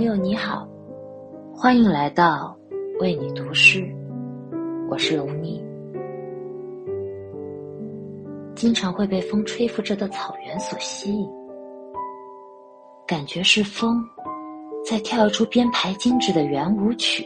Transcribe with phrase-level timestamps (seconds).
[0.00, 0.66] 朋友你好，
[1.52, 2.56] 欢迎来到
[3.00, 3.86] 为你读诗，
[4.88, 5.62] 我是龙妮。
[8.54, 11.28] 经常会被风吹拂着的草原所吸引，
[13.06, 14.02] 感觉是风
[14.86, 17.22] 在跳出编排精致的圆舞曲。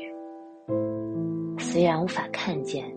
[1.60, 2.92] 虽然无法看见，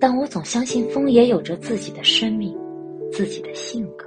[0.00, 2.58] 但我总相信风也有着自己的生命，
[3.12, 4.04] 自己的性格。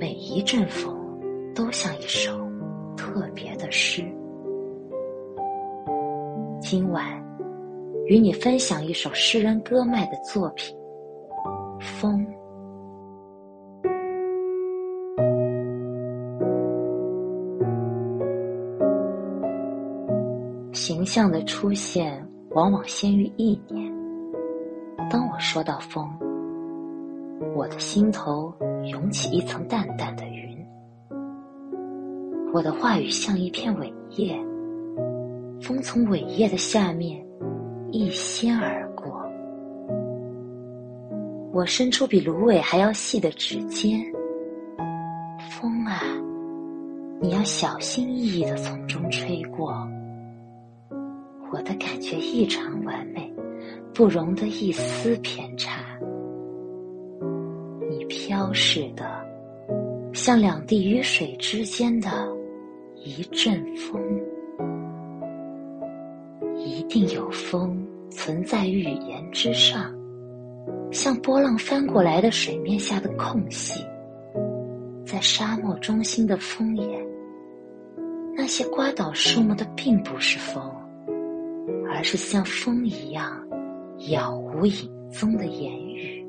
[0.00, 0.96] 每一阵风
[1.54, 2.40] 都像一首
[3.12, 4.02] 特别的诗。
[6.62, 7.04] 今晚
[8.06, 10.74] 与你分享一首诗人歌麦的作品
[12.00, 12.26] 《风》。
[20.72, 23.92] 形象的出现往往先于意念。
[25.10, 26.08] 当我说到风，
[27.54, 28.50] 我的心头
[28.90, 30.31] 涌起一层淡淡的。
[32.52, 34.38] 我的话语像一片苇叶，
[35.62, 37.18] 风从苇叶的下面
[37.90, 39.26] 一掀而过。
[41.50, 43.98] 我伸出比芦苇还要细的指尖，
[45.50, 46.02] 风啊，
[47.22, 49.88] 你要小心翼翼的从中吹过。
[51.50, 53.32] 我的感觉异常完美，
[53.94, 55.80] 不容得一丝偏差。
[57.90, 59.24] 你飘逝的，
[60.12, 62.10] 像两地雨水之间的
[63.04, 64.00] 一阵风。
[66.56, 69.92] 一定有风存在于语言之上，
[70.90, 73.84] 像波浪翻过来的水面下的空隙，
[75.04, 77.06] 在沙漠中心的风眼，
[78.36, 80.62] 那些刮倒树木的并不是风。
[81.94, 83.46] 而是像风一样
[83.98, 86.26] 杳无影踪的言语。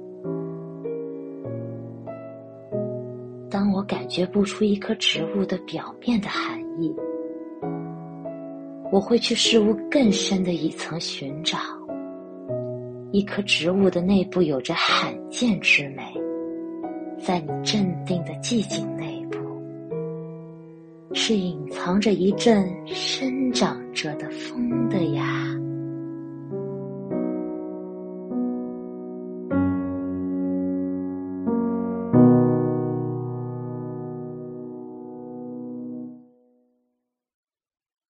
[3.50, 6.94] 当我感觉不出一棵植物的表面的含意，
[8.92, 11.58] 我会去事物更深的一层寻找。
[13.12, 16.04] 一棵植物的内部有着罕见之美，
[17.20, 19.38] 在你镇定的寂静内部，
[21.14, 23.33] 是隐藏着一阵深。